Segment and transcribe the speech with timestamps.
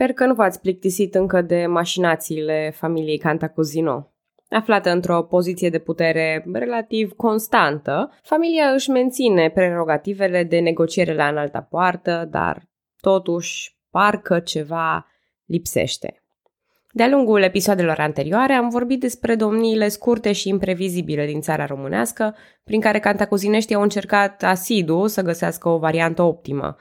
[0.00, 4.12] Sper că nu v-ați plictisit încă de mașinațiile familiei Cantacuzino.
[4.48, 11.60] Aflată într-o poziție de putere relativ constantă, familia își menține prerogativele de negociere la înalta
[11.60, 12.62] poartă, dar
[13.00, 15.06] totuși parcă ceva
[15.44, 16.22] lipsește.
[16.90, 22.80] De-a lungul episoadelor anterioare am vorbit despre domniile scurte și imprevizibile din țara românească, prin
[22.80, 26.76] care cantacuzineștii au încercat asidu să găsească o variantă optimă.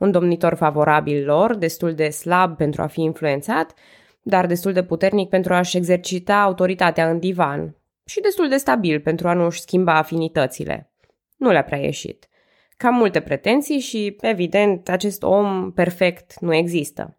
[0.00, 3.74] Un domnitor favorabil lor, destul de slab pentru a fi influențat,
[4.22, 9.28] dar destul de puternic pentru a-și exercita autoritatea în divan și destul de stabil pentru
[9.28, 10.92] a nu-și schimba afinitățile.
[11.36, 12.28] Nu le-a prea ieșit.
[12.76, 17.18] Cam multe pretenții și, evident, acest om perfect nu există.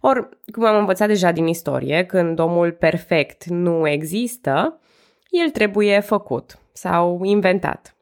[0.00, 4.80] Ori, cum am învățat deja din istorie, când omul perfect nu există,
[5.28, 7.95] el trebuie făcut sau inventat.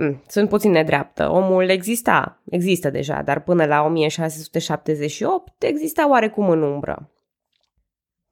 [0.00, 1.30] Mm, sunt puțin nedreaptă.
[1.30, 7.10] Omul exista, există deja, dar până la 1678 exista oarecum în umbră.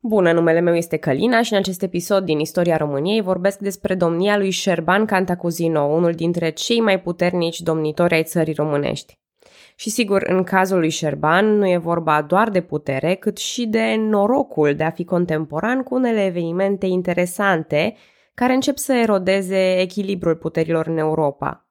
[0.00, 4.36] Bună, numele meu este Călina și în acest episod din Istoria României vorbesc despre domnia
[4.36, 9.18] lui Șerban Cantacuzino, unul dintre cei mai puternici domnitori ai țării românești.
[9.76, 13.94] Și sigur, în cazul lui Șerban nu e vorba doar de putere, cât și de
[13.98, 17.94] norocul de a fi contemporan cu unele evenimente interesante
[18.34, 21.67] care încep să erodeze echilibrul puterilor în Europa.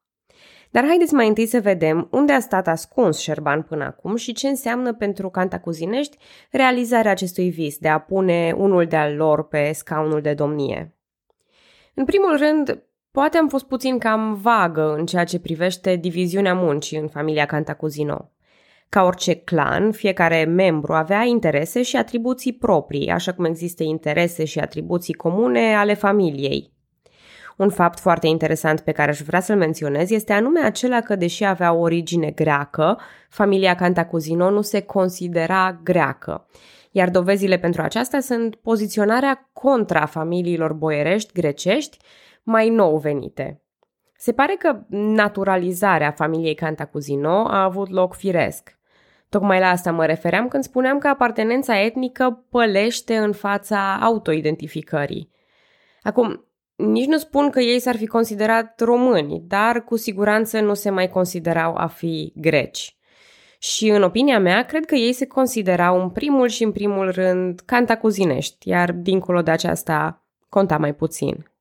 [0.69, 4.47] Dar haideți mai întâi să vedem unde a stat ascuns Șerban până acum și ce
[4.47, 6.17] înseamnă pentru cantacuzinești
[6.51, 10.95] realizarea acestui vis de a pune unul de-al lor pe scaunul de domnie.
[11.93, 12.81] În primul rând,
[13.17, 18.31] Poate am fost puțin cam vagă în ceea ce privește diviziunea muncii în familia Cantacuzino.
[18.89, 24.59] Ca orice clan, fiecare membru avea interese și atribuții proprii, așa cum există interese și
[24.59, 26.73] atribuții comune ale familiei.
[27.57, 31.45] Un fapt foarte interesant pe care aș vrea să-l menționez este anume acela că, deși
[31.45, 32.99] avea origine greacă,
[33.29, 36.47] familia Cantacuzino nu se considera greacă.
[36.91, 41.97] Iar dovezile pentru aceasta sunt poziționarea contra familiilor boierești grecești
[42.43, 43.61] mai nou venite.
[44.17, 48.79] Se pare că naturalizarea familiei Cantacuzino a avut loc firesc.
[49.29, 55.31] Tocmai la asta mă refeream când spuneam că apartenența etnică pălește în fața autoidentificării.
[56.01, 56.46] Acum,
[56.77, 61.09] nici nu spun că ei s-ar fi considerat români, dar cu siguranță nu se mai
[61.09, 62.97] considerau a fi greci.
[63.59, 67.59] Și în opinia mea, cred că ei se considerau în primul și în primul rând
[67.65, 71.51] cantacuzinești, iar dincolo de aceasta conta mai puțin.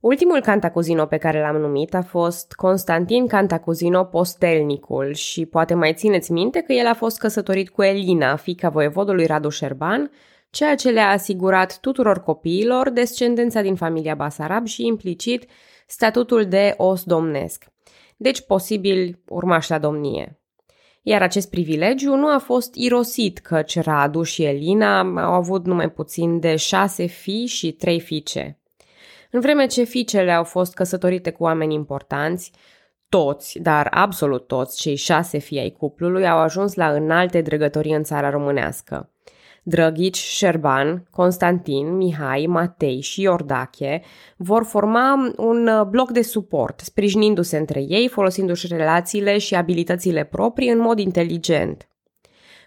[0.00, 6.32] Ultimul Cantacuzino pe care l-am numit a fost Constantin Cantacuzino Postelnicul și poate mai țineți
[6.32, 10.10] minte că el a fost căsătorit cu Elina, fica voievodului Radu Șerban,
[10.52, 15.44] ceea ce le-a asigurat tuturor copiilor descendența din familia Basarab și implicit
[15.86, 17.64] statutul de os domnesc,
[18.16, 20.40] deci posibil urmaș la domnie.
[21.02, 26.40] Iar acest privilegiu nu a fost irosit căci Radu și Elina au avut numai puțin
[26.40, 28.60] de șase fii și trei fiice.
[29.30, 32.50] În vreme ce fiicele au fost căsătorite cu oameni importanți,
[33.08, 38.02] toți, dar absolut toți, cei șase fii ai cuplului au ajuns la înalte dregătorii în
[38.02, 39.11] țara românească.
[39.62, 44.02] Drăghici, Șerban, Constantin, Mihai, Matei și Iordache
[44.36, 50.78] vor forma un bloc de suport, sprijinindu-se între ei, folosindu-și relațiile și abilitățile proprii în
[50.78, 51.86] mod inteligent.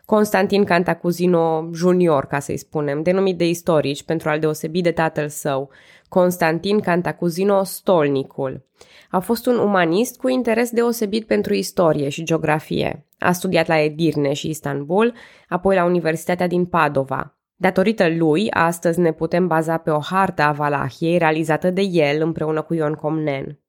[0.06, 5.70] Constantin Cantacuzino Junior, ca să-i spunem, denumit de istorici pentru a-l deosebi de tatăl său,
[6.16, 8.66] Constantin Cantacuzino Stolnicul.
[9.10, 13.08] A fost un umanist cu interes deosebit pentru istorie și geografie.
[13.20, 15.14] A studiat la Edirne și Istanbul,
[15.50, 17.38] apoi la Universitatea din Padova.
[17.56, 22.62] Datorită lui, astăzi ne putem baza pe o hartă a Valahiei realizată de el împreună
[22.62, 23.60] cu Ion Comnen.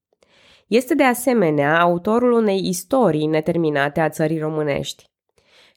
[0.67, 5.05] Este de asemenea autorul unei istorii neterminate a țării românești.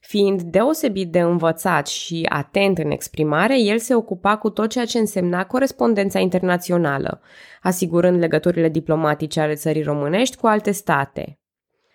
[0.00, 4.98] Fiind deosebit de învățat și atent în exprimare, el se ocupa cu tot ceea ce
[4.98, 7.20] însemna corespondența internațională,
[7.62, 11.38] asigurând legăturile diplomatice ale țării românești cu alte state.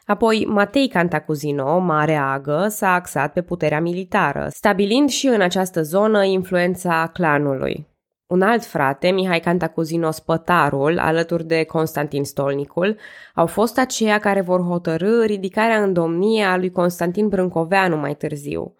[0.05, 6.23] Apoi, Matei Cantacuzino, mare agă, s-a axat pe puterea militară, stabilind și în această zonă
[6.23, 7.94] influența clanului.
[8.27, 12.97] Un alt frate, Mihai Cantacuzino Spătarul, alături de Constantin Stolnicul,
[13.35, 18.75] au fost aceia care vor hotărâ ridicarea în domnie a lui Constantin Brâncoveanu mai târziu.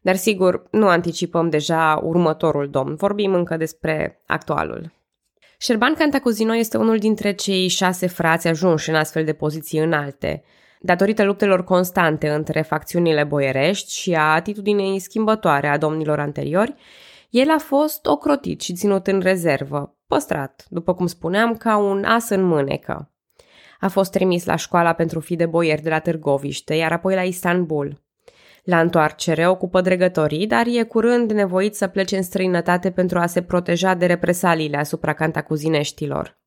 [0.00, 4.92] Dar sigur, nu anticipăm deja următorul domn, vorbim încă despre actualul.
[5.58, 10.44] Șerban Cantacuzino este unul dintre cei șase frați ajunși în astfel de poziții înalte.
[10.80, 16.74] Datorită luptelor constante între facțiunile boierești și a atitudinei schimbătoare a domnilor anteriori,
[17.30, 22.28] el a fost ocrotit și ținut în rezervă, păstrat, după cum spuneam, ca un as
[22.28, 23.10] în mânecă.
[23.80, 27.22] A fost trimis la școala pentru fi de boier de la Târgoviște, iar apoi la
[27.22, 28.04] Istanbul.
[28.64, 33.42] La întoarcere ocupă dregătorii, dar e curând nevoit să plece în străinătate pentru a se
[33.42, 36.38] proteja de represaliile asupra cantacuzineștilor.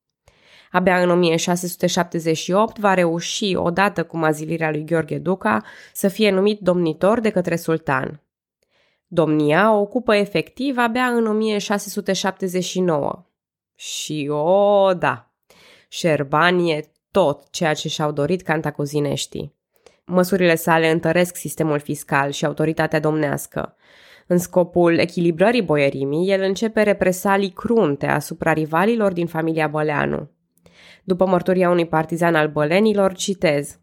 [0.72, 7.20] Abia în 1678 va reuși, odată cu mazilirea lui Gheorghe Duca, să fie numit domnitor
[7.20, 8.22] de către sultan.
[9.12, 13.26] Domnia o ocupă efectiv abia în 1679.
[13.76, 15.32] Și o, da,
[15.88, 19.56] Șerban e tot ceea ce și-au dorit cantacozineștii.
[20.06, 23.76] Măsurile sale întăresc sistemul fiscal și autoritatea domnească.
[24.28, 30.30] În scopul echilibrării boierimii, el începe represalii crunte asupra rivalilor din familia Băleanu.
[31.04, 33.80] După mărturia unui partizan al bălenilor, citez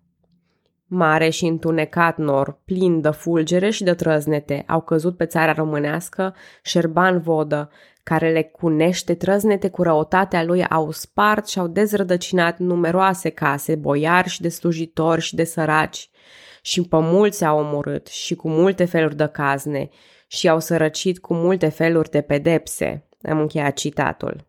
[0.89, 6.35] Mare și întunecat nor, plin de fulgere și de trăznete, au căzut pe țara românească
[6.63, 7.71] Șerban Vodă,
[8.03, 14.29] care le cunește trăznete cu răutatea lui au spart și au dezrădăcinat numeroase case, boiari
[14.29, 16.11] și de slujitori și de săraci,
[16.63, 19.89] și pe mulți au omorât și cu multe feluri de cazne
[20.27, 23.09] și au sărăcit cu multe feluri de pedepse.
[23.23, 24.47] Am încheiat citatul.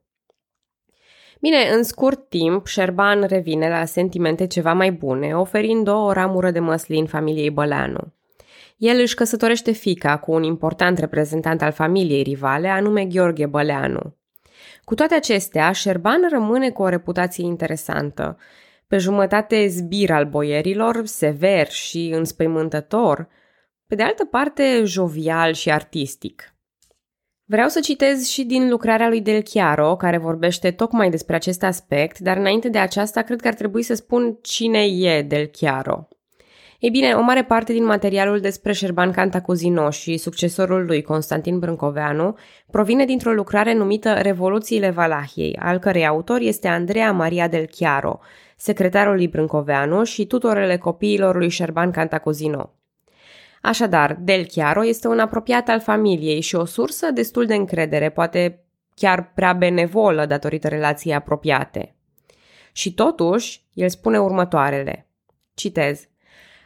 [1.41, 6.59] Bine, în scurt timp, Șerban revine la sentimente ceva mai bune, oferind o ramură de
[6.59, 8.13] măslin familiei Băleanu.
[8.77, 14.15] El își căsătorește fica cu un important reprezentant al familiei rivale, anume Gheorghe Băleanu.
[14.83, 18.37] Cu toate acestea, Șerban rămâne cu o reputație interesantă.
[18.87, 23.27] Pe jumătate zbir al boierilor, sever și înspăimântător,
[23.87, 26.56] pe de altă parte jovial și artistic.
[27.49, 32.19] Vreau să citez și din lucrarea lui Del Chiaro, care vorbește tocmai despre acest aspect,
[32.19, 36.07] dar înainte de aceasta cred că ar trebui să spun cine e Del Chiaro.
[36.79, 42.35] Ei bine, o mare parte din materialul despre Șerban Cantacuzino și succesorul lui Constantin Brâncoveanu
[42.71, 48.19] provine dintr-o lucrare numită Revoluțiile Valahiei, al cărei autor este Andrea Maria del Chiaro,
[48.57, 52.76] secretarul lui Brâncoveanu și tutorele copiilor lui Șerban Cantacuzino.
[53.67, 58.63] Așadar, Del Chiaro este un apropiat al familiei și o sursă destul de încredere, poate
[58.95, 61.95] chiar prea benevolă datorită relației apropiate.
[62.71, 65.07] Și totuși, el spune următoarele.
[65.53, 66.07] Citez.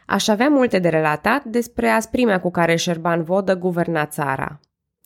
[0.06, 4.60] Aș avea multe de relatat despre asprimea cu care Șerban Vodă guverna țara.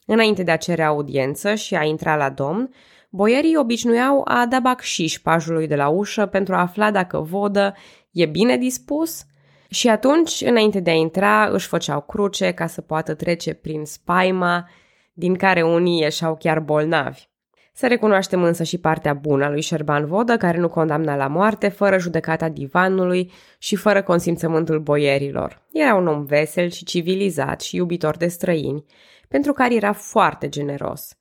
[0.06, 2.70] Înainte de a cere audiență și a intra la domn,
[3.10, 7.74] boierii obișnuiau a da bacșiș pajului de la ușă pentru a afla dacă Vodă
[8.10, 9.24] e bine dispus
[9.68, 14.68] și atunci, înainte de a intra, își făceau cruce ca să poată trece prin spaima
[15.12, 17.28] din care unii ieșau chiar bolnavi.
[17.72, 21.68] Să recunoaștem însă și partea bună a lui Șerban Vodă, care nu condamna la moarte,
[21.68, 25.62] fără judecata divanului și fără consimțământul boierilor.
[25.72, 28.84] Era un om vesel și civilizat și iubitor de străini,
[29.28, 31.16] pentru care era foarte generos.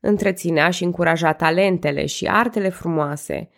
[0.00, 3.50] Întreținea și încuraja talentele și artele frumoase,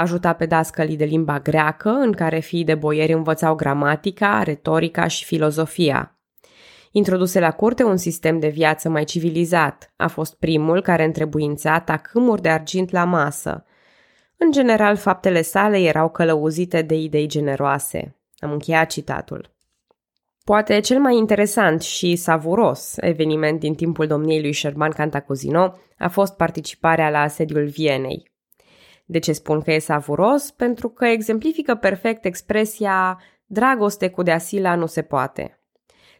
[0.00, 5.24] ajuta pe dascălii de limba greacă, în care fiii de boieri învățau gramatica, retorica și
[5.24, 6.10] filozofia–
[6.96, 9.92] Introduse la curte un sistem de viață mai civilizat.
[9.96, 13.64] A fost primul care întrebuința tacâmuri de argint la masă.
[14.36, 18.16] În general, faptele sale erau călăuzite de idei generoase.
[18.38, 19.54] Am încheiat citatul.
[20.44, 26.36] Poate cel mai interesant și savuros eveniment din timpul domniei lui Sherman Cantacuzino a fost
[26.36, 28.30] participarea la asediul Vienei.
[29.08, 30.50] De ce spun că e savuros?
[30.50, 35.60] Pentru că exemplifică perfect expresia dragoste cu deasila nu se poate.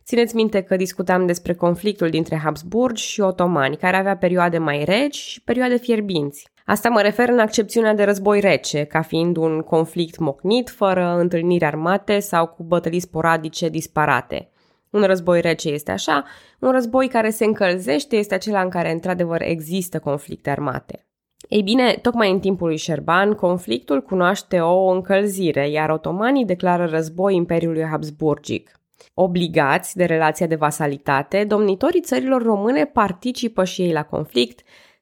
[0.05, 5.16] Țineți minte că discutam despre conflictul dintre Habsburg și otomani, care avea perioade mai reci
[5.16, 6.49] și perioade fierbinți.
[6.64, 11.64] Asta mă refer în accepțiunea de război rece, ca fiind un conflict mocnit, fără întâlniri
[11.64, 14.50] armate sau cu bătălii sporadice disparate.
[14.90, 16.25] Un război rece este așa,
[16.61, 21.07] un război care se încălzește este acela în care într-adevăr există conflicte armate.
[21.49, 27.35] Ei bine, tocmai în timpul lui Șerban, conflictul cunoaște o încălzire, iar otomanii declară război
[27.35, 28.81] Imperiului Habsburgic.
[29.15, 34.61] Obligați de relația de vasalitate, domnitorii țărilor române participă și ei la conflict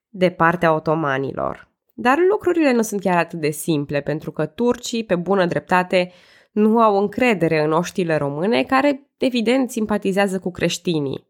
[0.08, 1.68] de partea otomanilor.
[1.94, 6.12] Dar lucrurile nu sunt chiar atât de simple, pentru că turcii, pe bună dreptate,
[6.52, 11.26] nu au încredere în oștile române, care, evident, simpatizează cu creștinii.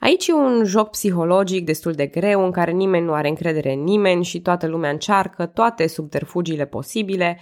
[0.00, 3.82] Aici e un joc psihologic destul de greu, în care nimeni nu are încredere în
[3.82, 7.38] nimeni și toată lumea încearcă toate subterfugiile posibile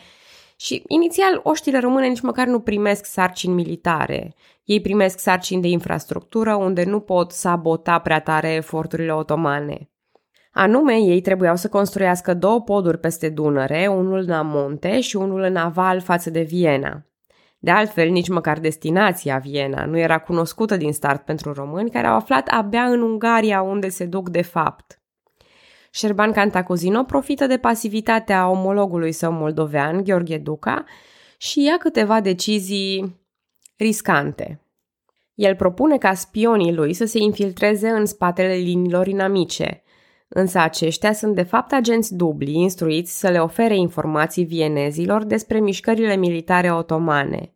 [0.57, 4.35] și inițial oștile române nici măcar nu primesc sarcini militare.
[4.65, 9.91] Ei primesc sarcini de infrastructură unde nu pot sabota prea tare eforturile otomane.
[10.53, 15.57] Anume, ei trebuiau să construiască două poduri peste Dunăre, unul în amonte și unul în
[15.57, 17.07] aval față de Viena.
[17.59, 22.15] De altfel, nici măcar destinația Viena nu era cunoscută din start pentru români care au
[22.15, 25.01] aflat abia în Ungaria unde se duc de fapt.
[25.91, 30.85] Șerban Cantacuzino profită de pasivitatea omologului său moldovean, Gheorghe Duca,
[31.39, 33.21] și ia câteva decizii
[33.77, 34.63] riscante.
[35.35, 39.83] El propune ca spionii lui să se infiltreze în spatele liniilor inamice,
[40.29, 46.17] însă aceștia sunt de fapt agenți dubli instruiți să le ofere informații vienezilor despre mișcările
[46.17, 47.53] militare otomane.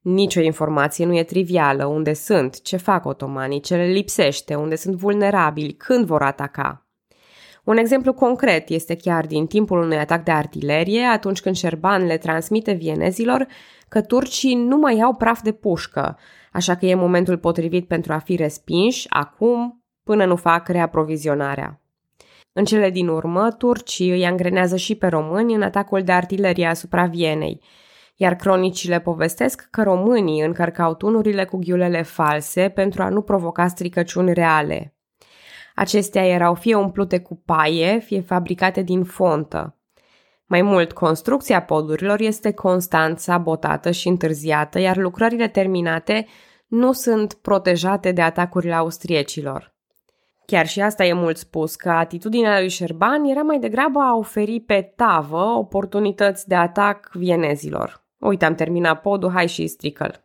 [0.00, 4.94] Nicio informație nu e trivială, unde sunt, ce fac otomanii, ce le lipsește, unde sunt
[4.94, 6.86] vulnerabili, când vor ataca.
[7.64, 12.18] Un exemplu concret este chiar din timpul unui atac de artilerie, atunci când Șerban le
[12.18, 13.46] transmite vienezilor
[13.88, 16.18] că turcii nu mai au praf de pușcă,
[16.52, 21.80] așa că e momentul potrivit pentru a fi respinși acum până nu fac reaprovizionarea.
[22.58, 27.06] În cele din urmă, turcii îi angrenează și pe români în atacul de artilerie asupra
[27.06, 27.60] Vienei,
[28.16, 34.32] iar cronicile povestesc că românii încărcau tunurile cu ghiulele false pentru a nu provoca stricăciuni
[34.32, 34.94] reale.
[35.74, 39.76] Acestea erau fie umplute cu paie, fie fabricate din fontă.
[40.46, 46.26] Mai mult, construcția podurilor este constant sabotată și întârziată, iar lucrările terminate
[46.66, 49.76] nu sunt protejate de atacurile austriecilor.
[50.50, 54.60] Chiar și asta e mult spus, că atitudinea lui Șerban era mai degrabă a oferi
[54.60, 58.04] pe tavă oportunități de atac vienezilor.
[58.18, 60.24] Uite, am terminat podul, hai și strică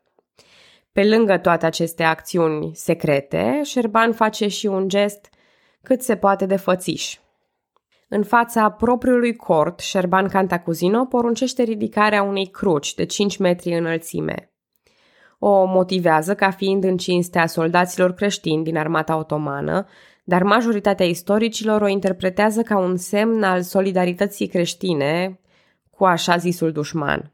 [0.91, 5.29] Pe lângă toate aceste acțiuni secrete, Șerban face și un gest
[5.81, 7.17] cât se poate de fățiș.
[8.07, 14.53] În fața propriului cort, Șerban Cantacuzino poruncește ridicarea unei cruci de 5 metri înălțime.
[15.39, 19.85] O motivează ca fiind în cinstea soldaților creștini din armata otomană,
[20.23, 25.39] dar majoritatea istoricilor o interpretează ca un semn al solidarității creștine
[25.89, 27.31] cu așa zisul dușman.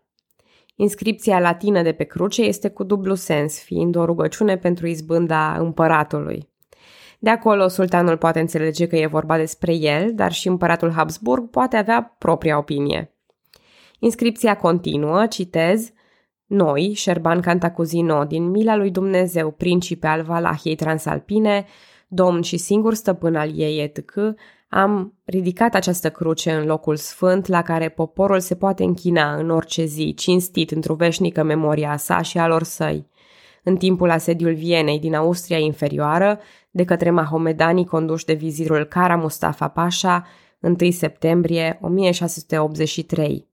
[0.75, 6.49] Inscripția latină de pe cruce este cu dublu sens, fiind o rugăciune pentru izbânda împăratului.
[7.19, 11.77] De acolo, sultanul poate înțelege că e vorba despre el, dar și împăratul Habsburg poate
[11.77, 13.13] avea propria opinie.
[13.99, 15.91] Inscripția continuă, citez,
[16.45, 21.65] Noi, Șerban Cantacuzino, din mila lui Dumnezeu, principe al Valahiei Transalpine,
[22.09, 24.13] domn și singur stăpân al ei etc.,
[24.69, 29.85] am ridicat această cruce în locul sfânt la care poporul se poate închina în orice
[29.85, 33.07] zi, cinstit într-o veșnică memoria sa și a lor săi.
[33.63, 36.39] În timpul asediul Vienei din Austria inferioară,
[36.71, 40.25] de către mahomedanii conduși de vizirul Kara Mustafa Pasha,
[40.59, 43.47] 1 septembrie 1683.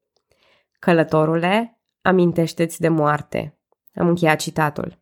[0.79, 3.59] Călătorule, amintește-ți de moarte.
[3.95, 4.99] Am încheiat citatul.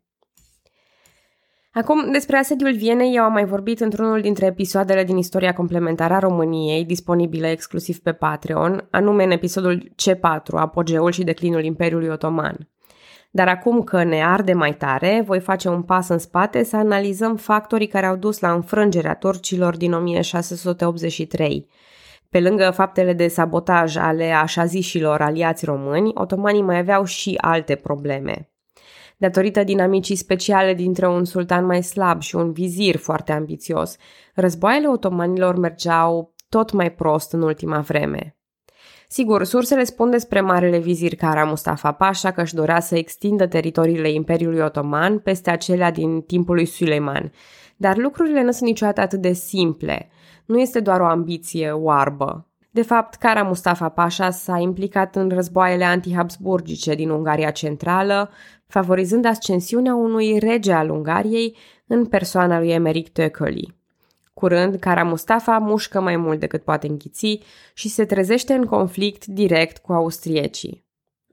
[1.74, 6.18] Acum, despre asediul Vienei eu am mai vorbit într-unul dintre episoadele din istoria complementară a
[6.18, 12.68] României, disponibile exclusiv pe Patreon, anume în episodul C4, Apogeul și declinul Imperiului Otoman.
[13.30, 17.36] Dar acum că ne arde mai tare, voi face un pas în spate să analizăm
[17.36, 21.68] factorii care au dus la înfrângerea turcilor din 1683.
[22.28, 27.74] Pe lângă faptele de sabotaj ale așa zișilor aliați români, otomanii mai aveau și alte
[27.74, 28.53] probleme.
[29.16, 33.96] Datorită dinamicii speciale dintre un sultan mai slab și un vizir foarte ambițios,
[34.34, 38.36] războaiele otomanilor mergeau tot mai prost în ultima vreme.
[39.08, 44.10] Sigur, sursele spun despre marele vizir Kara Mustafa Pasha că își dorea să extindă teritoriile
[44.10, 47.32] Imperiului Otoman peste acelea din timpul lui Suleiman,
[47.76, 50.08] dar lucrurile nu sunt niciodată atât de simple.
[50.44, 52.48] Nu este doar o ambiție oarbă.
[52.70, 58.30] De fapt, Kara Mustafa Pasha s-a implicat în războaiele anti-habsburgice din Ungaria Centrală,
[58.74, 63.74] favorizând ascensiunea unui rege al Ungariei în persoana lui Emeric Tököli.
[64.32, 67.40] Curând, Kara Mustafa mușcă mai mult decât poate înghiți
[67.74, 70.84] și se trezește în conflict direct cu austriecii.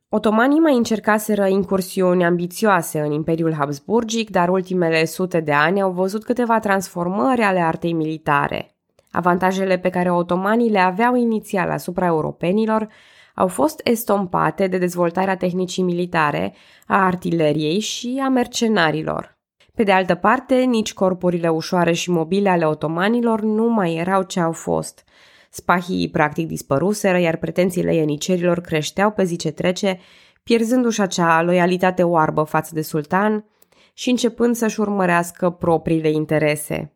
[0.10, 6.24] Otomanii mai încercaseră incursiuni ambițioase în Imperiul Habsburgic, dar ultimele sute de ani au văzut
[6.24, 8.75] câteva transformări ale artei militare.
[9.12, 12.88] Avantajele pe care otomanii le aveau inițial asupra europenilor
[13.36, 16.54] au fost estompate de dezvoltarea tehnicii militare,
[16.88, 19.40] a artileriei și a mercenarilor.
[19.76, 24.40] Pe de altă parte, nici corpurile ușoare și mobile ale otomanilor nu mai erau ce
[24.40, 25.04] au fost.
[25.50, 30.00] Spahii practic dispăruseră, iar pretențiile ienicerilor creșteau pe zi ce trece,
[30.44, 33.46] pierzându-și acea loialitate oarbă față de sultan
[33.94, 36.96] și începând să-și urmărească propriile interese.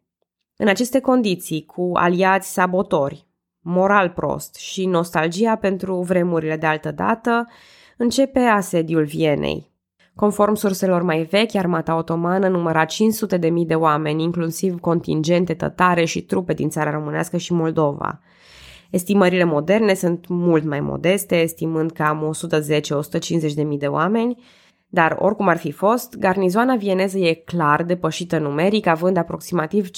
[0.57, 3.24] În aceste condiții, cu aliați sabotori,
[3.67, 7.47] moral prost și nostalgia pentru vremurile de altă dată,
[7.97, 9.71] începe asediul Vienei.
[10.15, 16.05] Conform surselor mai vechi, armata otomană număra 500 de mii de oameni, inclusiv contingente tătare
[16.05, 18.19] și trupe din țara românească și Moldova.
[18.89, 22.35] Estimările moderne sunt mult mai modeste, estimând cam
[23.49, 24.43] 110-150 de mii de oameni,
[24.87, 29.91] dar oricum ar fi fost, garnizoana vieneză e clar depășită numeric, având aproximativ 15.000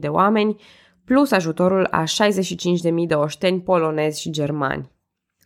[0.00, 0.56] de oameni,
[1.04, 4.90] plus ajutorul a 65.000 de oșteni polonezi și germani.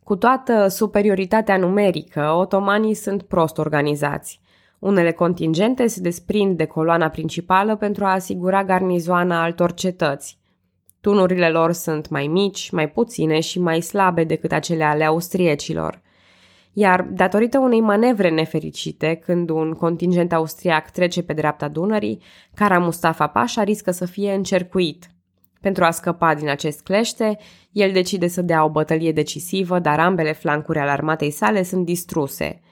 [0.02, 4.40] Cu toată superioritatea numerică, otomanii sunt prost organizați.
[4.78, 10.38] Unele contingente se desprind de coloana principală pentru a asigura garnizoana altor cetăți.
[11.00, 16.02] Tunurile lor sunt mai mici, mai puține și mai slabe decât acele ale austriecilor.
[16.72, 22.22] Iar, datorită unei manevre nefericite, când un contingent austriac trece pe dreapta Dunării,
[22.54, 25.06] Cara Mustafa Pașa riscă să fie încercuit.
[25.60, 27.38] Pentru a scăpa din acest clește,
[27.72, 32.60] el decide să dea o bătălie decisivă, dar ambele flancuri ale armatei sale sunt distruse–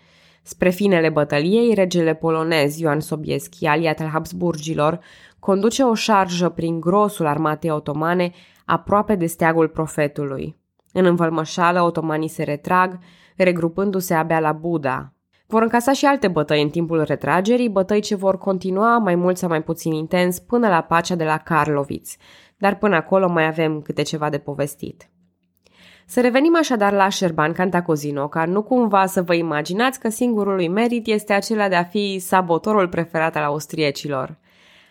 [0.49, 5.00] Spre finele bătăliei, regele polonez Ioan Sobieski, aliat al Habsburgilor,
[5.38, 8.33] conduce o șarjă prin grosul armatei otomane
[8.64, 10.57] aproape de steagul profetului.
[10.93, 12.99] În învălmășală, otomanii se retrag,
[13.37, 15.12] regrupându-se abia la Buda.
[15.47, 19.49] Vor încasa și alte bătăi în timpul retragerii, bătăi ce vor continua mai mult sau
[19.49, 22.16] mai puțin intens până la pacea de la Karlovitz,
[22.56, 25.08] dar până acolo mai avem câte ceva de povestit.
[26.08, 30.68] Să revenim așadar la Șerban Cantacuzino, ca nu cumva să vă imaginați că singurul lui
[30.68, 34.38] merit este acela de a fi sabotorul preferat al austriecilor.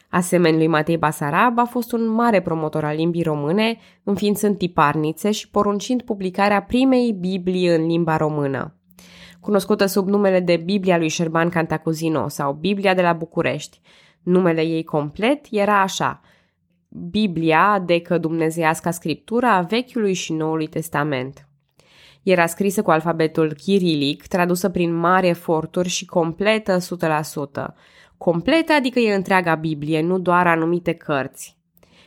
[0.09, 5.49] Asemenea lui Matei Basarab a fost un mare promotor al limbii române, înființând tiparnițe și
[5.49, 8.75] poruncind publicarea primei Biblii în limba română.
[9.39, 13.81] Cunoscută sub numele de Biblia lui Șerban Cantacuzino sau Biblia de la București.
[14.23, 16.21] Numele ei complet era așa–
[16.97, 21.47] Biblia, adică dumnezeiasca scriptura a Vechiului și Noului Testament.
[22.23, 27.73] Era scrisă cu alfabetul chirilic, tradusă prin mari eforturi și completă 100%.
[28.17, 31.57] Completă adică e întreaga Biblie, nu doar anumite cărți.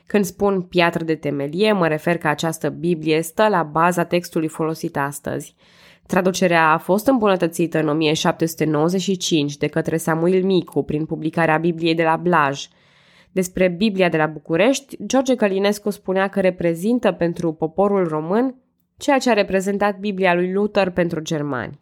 [0.06, 4.96] Când spun piatră de temelie, mă refer că această Biblie stă la baza textului folosit
[4.96, 5.54] astăzi.
[6.06, 12.16] Traducerea a fost îmbunătățită în 1795 de către Samuel Micu prin publicarea Bibliei de la
[12.16, 12.66] Blaj–
[13.32, 18.54] despre Biblia de la București, George Călinescu spunea că reprezintă pentru poporul român
[18.96, 21.78] ceea ce a reprezentat Biblia lui Luther pentru germani.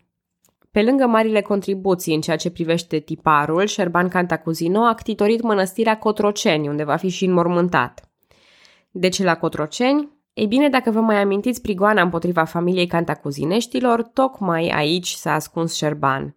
[0.71, 6.69] Pe lângă marile contribuții în ceea ce privește tiparul, Șerban Cantacuzino a ctitorit mănăstirea Cotroceni,
[6.69, 8.11] unde va fi și înmormântat.
[8.91, 10.09] De ce la Cotroceni?
[10.33, 16.37] Ei bine, dacă vă mai amintiți prigoana împotriva familiei Cantacuzineștilor, tocmai aici s-a ascuns Șerban.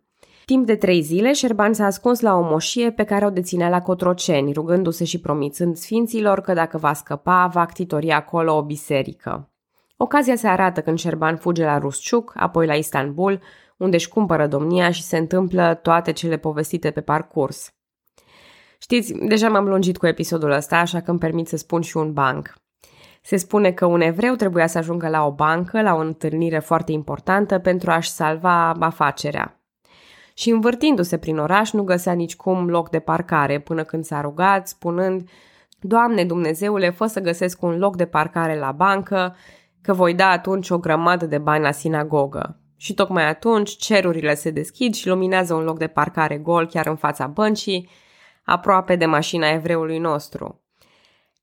[0.50, 3.82] Timp de trei zile, Șerban s-a ascuns la o moșie pe care o deținea la
[3.82, 9.50] Cotroceni, rugându-se și promițând sfinților că dacă va scăpa, va ctitori acolo o biserică.
[9.98, 13.42] Ocazia se arată când Șerban fuge la Rusciuc, apoi la Istanbul,
[13.78, 17.74] unde își cumpără domnia și se întâmplă toate cele povestite pe parcurs.
[18.80, 22.14] Știți, deja m-am lungit cu episodul ăsta, așa că îmi permit să spun și un
[22.14, 22.54] banc.
[23.22, 26.92] Se spune că un evreu trebuia să ajungă la o bancă, la o întâlnire foarte
[26.92, 29.59] importantă, pentru a-și salva afacerea
[30.40, 35.30] și învârtindu-se prin oraș nu găsea nicicum loc de parcare până când s-a rugat, spunând
[35.80, 39.36] Doamne Dumnezeule, fă să găsesc un loc de parcare la bancă,
[39.82, 42.60] că voi da atunci o grămadă de bani la sinagogă.
[42.78, 46.96] Și tocmai atunci cerurile se deschid și luminează un loc de parcare gol chiar în
[46.96, 47.90] fața băncii,
[48.44, 50.62] aproape de mașina evreului nostru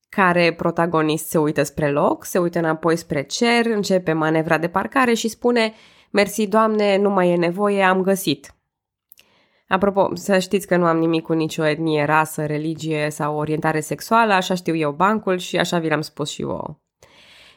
[0.09, 5.15] care protagonist se uită spre loc, se uită înapoi spre cer, începe manevra de parcare
[5.15, 5.73] și spune
[6.11, 8.56] Mersi, Doamne, nu mai e nevoie, am găsit.
[9.69, 14.33] Apropo, să știți că nu am nimic cu nicio etnie, rasă, religie sau orientare sexuală,
[14.33, 16.81] așa știu eu bancul și așa vi l-am spus și eu.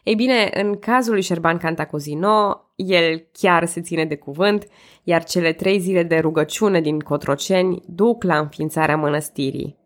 [0.03, 4.67] Ei bine, în cazul lui Șerban Cantacuzino, el chiar se ține de cuvânt,
[5.03, 9.77] iar cele trei zile de rugăciune din Cotroceni duc la înființarea mănăstirii.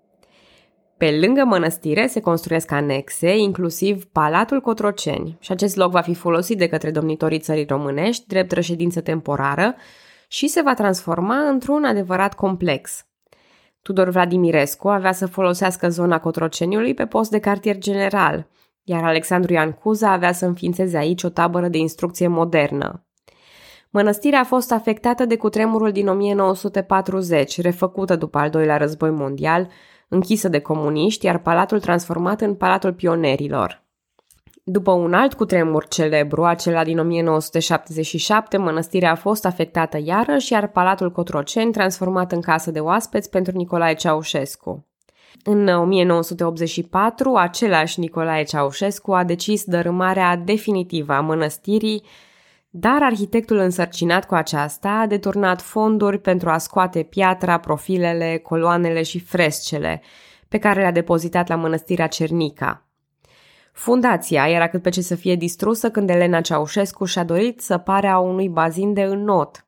[0.97, 6.57] Pe lângă mănăstire se construiesc anexe, inclusiv Palatul Cotroceni, și acest loc va fi folosit
[6.57, 9.75] de către domnitorii țării românești, drept reședință temporară,
[10.34, 13.06] și se va transforma într-un adevărat complex.
[13.82, 18.48] Tudor Vladimirescu avea să folosească zona Cotroceniului pe post de cartier general,
[18.84, 23.06] iar Alexandru Ioan Cuza avea să înființeze aici o tabără de instrucție modernă.
[23.89, 29.69] Mănăstirea a fost afectată de cutremurul din 1940, refăcută după al doilea război mondial,
[30.08, 33.83] închisă de comuniști, iar palatul transformat în Palatul Pionerilor.
[34.65, 41.12] După un alt cutremur celebru, acela din 1977, mănăstirea a fost afectată iarăși, iar Palatul
[41.12, 44.88] Cotroceni transformat în casă de oaspeți pentru Nicolae Ceaușescu.
[45.43, 52.04] În 1984, același Nicolae Ceaușescu a decis dărâmarea definitivă a mănăstirii,
[52.69, 59.19] dar arhitectul însărcinat cu aceasta a deturnat fonduri pentru a scoate piatra, profilele, coloanele și
[59.19, 60.02] frescele
[60.47, 62.88] pe care le-a depozitat la mănăstirea Cernica.
[63.73, 68.07] Fundația era cât pe ce să fie distrusă când Elena Ceaușescu și-a dorit să pare
[68.07, 69.67] a unui bazin de înnot.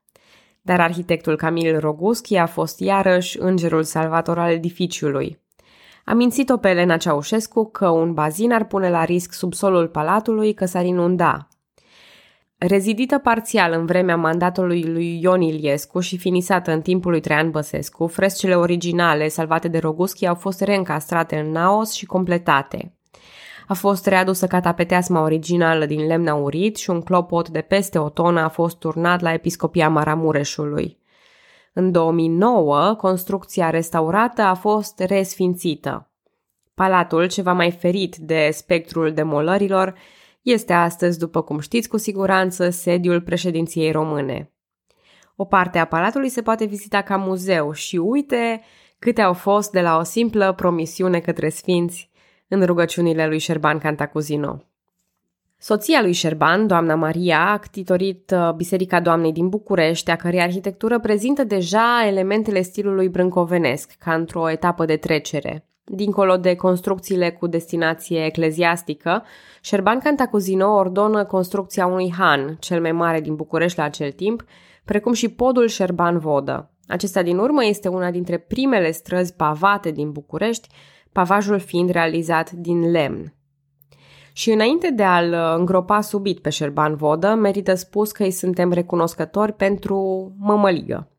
[0.61, 5.43] Dar arhitectul Camil Roguschi a fost iarăși îngerul salvator al edificiului.
[6.05, 10.65] A mințit-o pe Elena Ceaușescu că un bazin ar pune la risc subsolul palatului, că
[10.65, 11.47] s-ar inunda.
[12.57, 18.07] Rezidită parțial în vremea mandatului lui Ion Iliescu și finisată în timpul lui Traian Băsescu,
[18.07, 22.94] frescele originale salvate de Roguschi au fost reîncastrate în naos și completate.
[23.67, 28.41] A fost readusă catapeteasma originală din lemn aurit și un clopot de peste o tonă
[28.41, 30.97] a fost turnat la episcopia Maramureșului.
[31.73, 36.09] În 2009, construcția restaurată a fost resfințită.
[36.73, 39.95] Palatul, ceva mai ferit de spectrul demolărilor,
[40.41, 44.51] este astăzi, după cum știți cu siguranță, sediul președinției române.
[45.35, 48.61] O parte a palatului se poate vizita ca muzeu și uite
[48.99, 52.09] câte au fost de la o simplă promisiune către sfinți
[52.61, 54.63] în rugăciunile lui Șerban Cantacuzino.
[55.57, 60.99] Soția lui Șerban, doamna Maria, a ctitorit uh, Biserica Doamnei din București, a cărei arhitectură
[60.99, 65.67] prezintă deja elementele stilului brâncovenesc, ca într-o etapă de trecere.
[65.83, 69.23] Dincolo de construcțiile cu destinație ecleziastică,
[69.61, 74.43] Șerban Cantacuzino ordonă construcția unui han, cel mai mare din București la acel timp,
[74.85, 76.69] precum și podul Șerban Vodă.
[76.87, 80.67] Acesta din urmă este una dintre primele străzi pavate din București,
[81.15, 83.33] pavajul fiind realizat din lemn.
[84.33, 89.53] Și înainte de a-l îngropa subit pe Șerban Vodă, merită spus că îi suntem recunoscători
[89.53, 91.09] pentru mămăligă.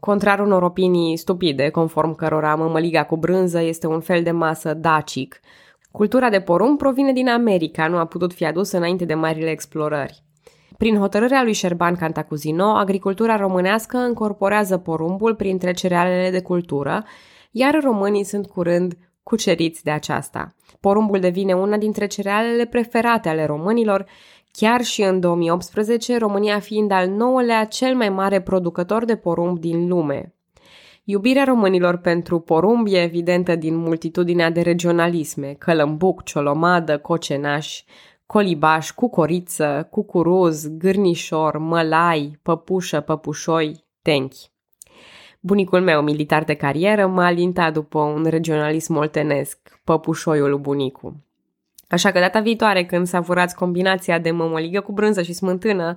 [0.00, 5.40] Contrar unor opinii stupide, conform cărora mămăliga cu brânză este un fel de masă dacic,
[5.90, 10.22] cultura de porumb provine din America, nu a putut fi adusă înainte de marile explorări.
[10.76, 17.04] Prin hotărârea lui Șerban Cantacuzino, agricultura românească încorporează porumbul printre cerealele de cultură,
[17.50, 18.96] iar românii sunt curând
[19.28, 20.54] cuceriți de aceasta.
[20.80, 24.06] Porumbul devine una dintre cerealele preferate ale românilor,
[24.52, 29.88] chiar și în 2018, România fiind al nouălea cel mai mare producător de porumb din
[29.88, 30.34] lume.
[31.04, 37.82] Iubirea românilor pentru porumb e evidentă din multitudinea de regionalisme, călămbuc, ciolomadă, cocenaș,
[38.26, 44.54] colibaș, cucoriță, cucuruz, gârnișor, mălai, păpușă, păpușoi, tenchi.
[45.46, 51.24] Bunicul meu, militar de carieră, m-a alintat după un regionalism moltenesc, păpușoiul bunicu.
[51.88, 55.94] Așa că data viitoare când savurați combinația de mămăligă cu brânză și smântână,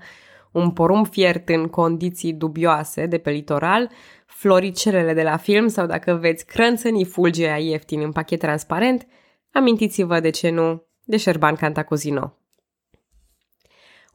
[0.52, 3.90] un porumb fiert în condiții dubioase de pe litoral,
[4.26, 9.08] floricelele de la film sau dacă veți crânțănii fulgea ieftin în pachet transparent,
[9.52, 12.34] amintiți-vă de ce nu de Șerban Cantacuzino.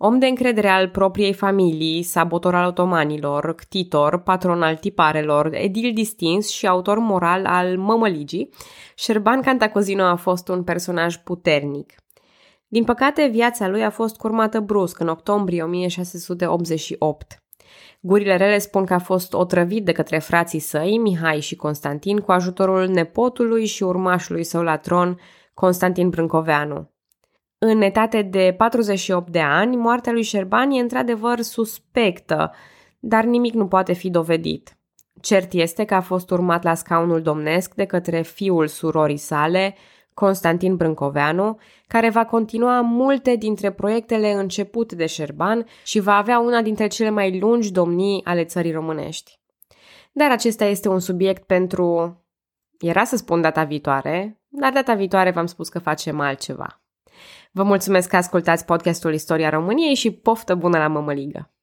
[0.07, 6.49] Om de încredere al propriei familii, sabotor al otomanilor, ctitor, patron al tiparelor, edil distins
[6.49, 8.51] și autor moral al mămăligii,
[8.95, 11.93] Șerban Cantacuzino a fost un personaj puternic.
[12.69, 17.43] Din păcate, viața lui a fost curmată brusc în octombrie 1688.
[18.01, 22.33] Gurile rele spun că a fost otrăvit de către frații săi, Mihai și Constantin, cu
[22.33, 25.19] ajutorul nepotului și urmașului său la tron,
[25.55, 26.94] Constantin Brâncoveanu.
[27.67, 32.53] În etate de 48 de ani, moartea lui Șerban e într-adevăr suspectă,
[32.99, 34.79] dar nimic nu poate fi dovedit.
[35.21, 39.75] Cert este că a fost urmat la scaunul domnesc de către fiul surorii sale,
[40.15, 46.63] Constantin Brâncoveanu, care va continua multe dintre proiectele începute de Șerban și va avea una
[46.63, 49.39] dintre cele mai lungi domnii ale țării românești.
[50.13, 52.19] Dar acesta este un subiect pentru...
[52.79, 56.84] Era să spun data viitoare, dar data viitoare v-am spus că facem altceva.
[57.57, 61.54] Vă mulțumesc că ascultați podcastul Istoria României și poftă bună la mămăligă!